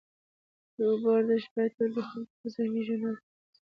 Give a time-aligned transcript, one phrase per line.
[0.75, 3.29] د اوبو ارزښت باید تل د خلکو په ذهن کي ژوندی وساتل سي.